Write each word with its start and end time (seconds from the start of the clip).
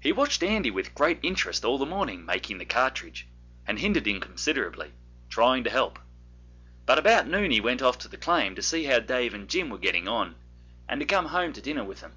He 0.00 0.10
watched 0.10 0.42
Andy 0.42 0.70
with 0.70 0.94
great 0.94 1.18
interest 1.22 1.66
all 1.66 1.76
the 1.76 1.84
morning 1.84 2.24
making 2.24 2.56
the 2.56 2.64
cartridge, 2.64 3.28
and 3.66 3.78
hindered 3.78 4.06
him 4.06 4.20
considerably, 4.20 4.92
trying 5.28 5.64
to 5.64 5.70
help; 5.70 5.98
but 6.86 6.98
about 6.98 7.26
noon 7.28 7.50
he 7.50 7.60
went 7.60 7.82
off 7.82 7.98
to 7.98 8.08
the 8.08 8.16
claim 8.16 8.54
to 8.54 8.62
see 8.62 8.84
how 8.84 9.00
Dave 9.00 9.34
and 9.34 9.50
Jim 9.50 9.68
were 9.68 9.76
getting 9.76 10.08
on, 10.08 10.34
and 10.88 10.98
to 10.98 11.04
come 11.06 11.26
home 11.26 11.52
to 11.52 11.60
dinner 11.60 11.84
with 11.84 12.00
them. 12.00 12.14